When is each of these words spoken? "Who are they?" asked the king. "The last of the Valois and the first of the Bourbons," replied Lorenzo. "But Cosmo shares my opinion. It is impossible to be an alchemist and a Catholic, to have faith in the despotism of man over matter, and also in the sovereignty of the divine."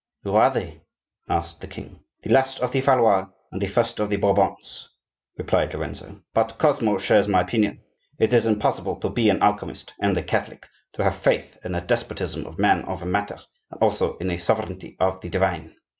"Who 0.23 0.33
are 0.33 0.49
they?" 0.49 0.81
asked 1.29 1.61
the 1.61 1.67
king. 1.67 2.03
"The 2.23 2.31
last 2.31 2.59
of 2.59 2.71
the 2.71 2.81
Valois 2.81 3.27
and 3.51 3.61
the 3.61 3.67
first 3.67 3.99
of 3.99 4.09
the 4.09 4.15
Bourbons," 4.15 4.89
replied 5.37 5.75
Lorenzo. 5.75 6.23
"But 6.33 6.57
Cosmo 6.57 6.97
shares 6.97 7.27
my 7.27 7.41
opinion. 7.41 7.83
It 8.17 8.33
is 8.33 8.47
impossible 8.47 8.95
to 9.01 9.11
be 9.11 9.29
an 9.29 9.43
alchemist 9.43 9.93
and 9.99 10.17
a 10.17 10.23
Catholic, 10.23 10.67
to 10.93 11.03
have 11.03 11.15
faith 11.15 11.59
in 11.63 11.73
the 11.73 11.81
despotism 11.81 12.47
of 12.47 12.57
man 12.57 12.83
over 12.85 13.05
matter, 13.05 13.37
and 13.69 13.79
also 13.79 14.17
in 14.17 14.29
the 14.29 14.39
sovereignty 14.39 14.97
of 14.99 15.21
the 15.21 15.29
divine." 15.29 15.75